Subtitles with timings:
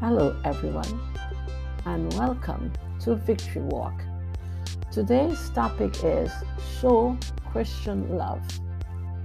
[0.00, 0.98] Hello, everyone,
[1.84, 3.92] and welcome to Victory Walk.
[4.90, 6.32] Today's topic is
[6.80, 7.18] Show
[7.52, 8.40] Christian Love.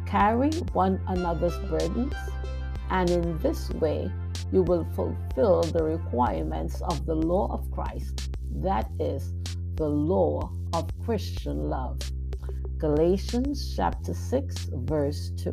[0.06, 2.13] Carry one another's burdens,
[2.90, 4.12] and in this way,
[4.52, 8.35] you will fulfill the requirements of the law of Christ.
[8.56, 9.31] That is
[9.76, 11.99] the law of Christian love.
[12.78, 15.52] Galatians chapter 6, verse 2.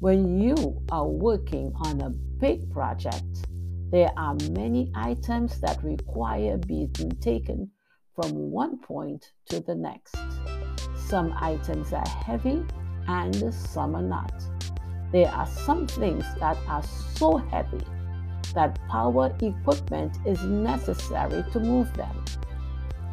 [0.00, 3.46] When you are working on a big project,
[3.90, 7.70] there are many items that require being taken
[8.14, 10.14] from one point to the next.
[10.96, 12.62] Some items are heavy
[13.08, 14.32] and some are not.
[15.10, 16.84] There are some things that are
[17.16, 17.84] so heavy
[18.54, 22.24] that power equipment is necessary to move them.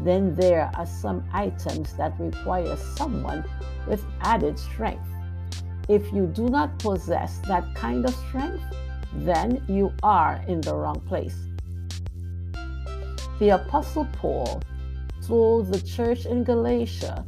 [0.02, 3.44] Then there are some items that require someone
[3.88, 5.10] with added strength.
[5.90, 8.64] If you do not possess that kind of strength,
[9.14, 11.36] then you are in the wrong place.
[13.40, 14.62] The Apostle Paul
[15.26, 17.26] told the church in Galatia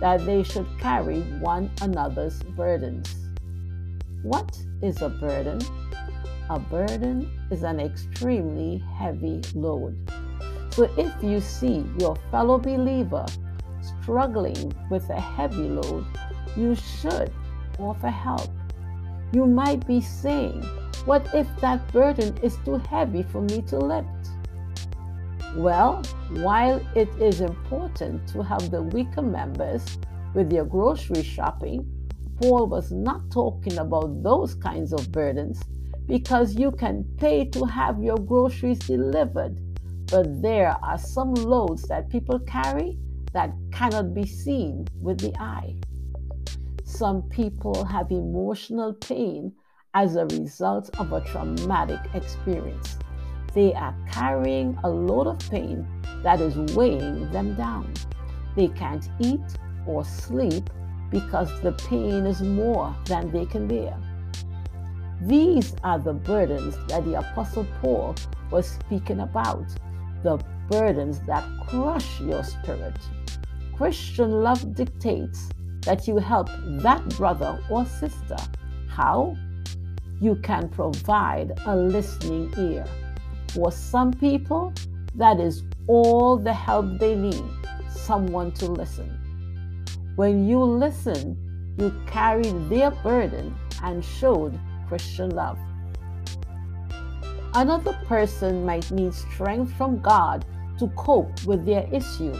[0.00, 3.14] that they should carry one another's burdens.
[4.22, 5.60] What is a burden?
[6.50, 9.96] A burden is an extremely heavy load.
[10.70, 13.26] So if you see your fellow believer
[13.82, 16.06] struggling with a heavy load,
[16.56, 17.32] you should
[17.78, 18.48] offer help.
[19.32, 20.64] You might be saying,
[21.04, 24.08] What if that burden is too heavy for me to lift?
[25.56, 29.84] Well, while it is important to help the weaker members
[30.34, 31.86] with their grocery shopping,
[32.40, 35.62] Paul was not talking about those kinds of burdens
[36.06, 39.58] because you can pay to have your groceries delivered.
[40.06, 42.98] But there are some loads that people carry
[43.32, 45.76] that cannot be seen with the eye.
[46.84, 49.52] Some people have emotional pain
[49.94, 52.98] as a result of a traumatic experience.
[53.54, 55.86] They are carrying a load of pain
[56.22, 57.92] that is weighing them down.
[58.56, 59.40] They can't eat
[59.86, 60.70] or sleep
[61.10, 63.96] because the pain is more than they can bear.
[65.22, 68.14] These are the burdens that the Apostle Paul
[68.50, 69.64] was speaking about
[70.22, 70.38] the
[70.70, 72.96] burdens that crush your spirit.
[73.76, 75.48] Christian love dictates
[75.82, 76.48] that you help
[76.82, 78.36] that brother or sister.
[78.88, 79.36] How?
[80.20, 82.84] You can provide a listening ear.
[83.54, 84.72] For some people,
[85.14, 87.42] that is all the help they need
[87.90, 89.08] someone to listen.
[90.16, 91.36] When you listen,
[91.78, 94.58] you carried their burden and showed
[94.88, 95.58] Christian love.
[97.54, 100.44] Another person might need strength from God
[100.78, 102.34] to cope with their issue.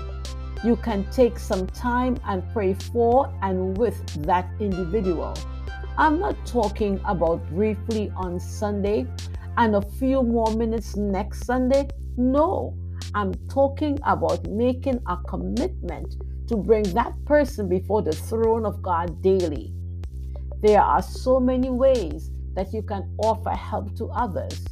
[0.64, 5.34] You can take some time and pray for and with that individual.
[6.00, 9.04] I'm not talking about briefly on Sunday
[9.56, 11.88] and a few more minutes next Sunday.
[12.16, 12.78] No,
[13.16, 16.14] I'm talking about making a commitment
[16.46, 19.74] to bring that person before the throne of God daily.
[20.60, 24.64] There are so many ways that you can offer help to others.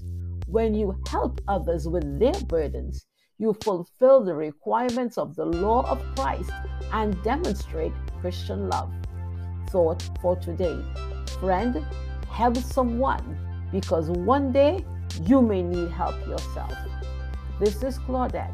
[0.46, 3.04] When you help others with their burdens,
[3.38, 6.52] you fulfill the requirements of the law of Christ
[6.92, 8.92] and demonstrate Christian love.
[9.70, 10.80] Thought for today
[11.40, 11.84] Friend,
[12.30, 13.38] help someone
[13.70, 14.84] because one day
[15.22, 16.74] you may need help yourself.
[17.60, 18.52] This is Claudette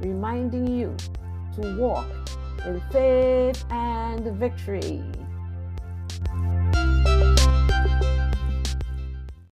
[0.00, 0.96] reminding you
[1.54, 2.06] to walk
[2.66, 5.02] in faith and victory.